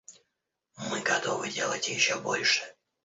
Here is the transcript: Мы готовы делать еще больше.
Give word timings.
Мы 0.87 0.99
готовы 1.01 1.47
делать 1.51 1.87
еще 1.87 2.19
больше. 2.19 2.63